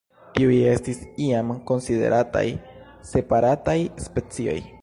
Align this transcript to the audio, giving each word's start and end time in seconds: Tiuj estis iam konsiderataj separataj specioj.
Tiuj 0.37 0.53
estis 0.69 1.01
iam 1.25 1.51
konsiderataj 1.73 2.45
separataj 3.15 3.79
specioj. 4.09 4.61